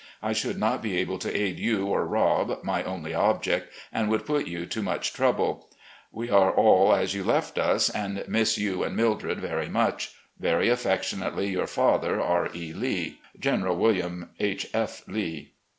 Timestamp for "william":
13.77-14.31